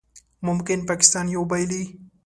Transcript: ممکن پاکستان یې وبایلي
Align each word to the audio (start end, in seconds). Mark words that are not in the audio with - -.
ممکن 0.47 0.79
پاکستان 0.89 1.25
یې 1.31 1.37
وبایلي 1.39 1.83